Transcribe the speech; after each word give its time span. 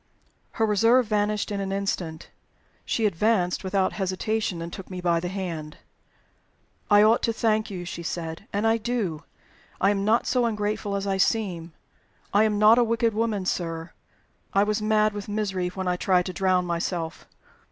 Her 0.53 0.65
reserve 0.65 1.05
vanished 1.05 1.51
in 1.51 1.59
an 1.61 1.71
instant. 1.71 2.31
She 2.85 3.05
advanced 3.05 3.63
without 3.63 3.93
hesitation, 3.93 4.59
and 4.59 4.73
took 4.73 4.89
me 4.89 4.99
by 4.99 5.19
the 5.19 5.27
hand. 5.27 5.77
"I 6.89 7.03
ought 7.03 7.21
to 7.21 7.31
thank 7.31 7.69
you," 7.69 7.85
she 7.85 8.01
said. 8.01 8.47
"And 8.51 8.65
I 8.65 8.77
do. 8.77 9.21
I 9.79 9.91
am 9.91 10.03
not 10.03 10.25
so 10.25 10.47
ungrateful 10.47 10.95
as 10.95 11.05
I 11.05 11.17
seem. 11.17 11.73
I 12.33 12.45
am 12.45 12.57
not 12.57 12.79
a 12.79 12.83
wicked 12.83 13.13
woman, 13.13 13.45
sir 13.45 13.91
I 14.55 14.63
was 14.63 14.81
mad 14.81 15.13
with 15.13 15.29
misery 15.29 15.67
when 15.67 15.87
I 15.87 15.97
tried 15.97 16.25
to 16.25 16.33
drown 16.33 16.65
myself. 16.65 17.27